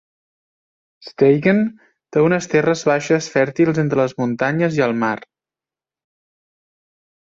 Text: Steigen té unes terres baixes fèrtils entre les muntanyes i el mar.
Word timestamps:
Steigen 1.09 1.59
té 2.17 2.25
unes 2.29 2.49
terres 2.55 2.85
baixes 2.93 3.29
fèrtils 3.37 3.83
entre 3.87 4.03
les 4.03 4.19
muntanyes 4.25 4.83
i 4.83 4.87
el 4.91 5.01
mar. 5.07 5.17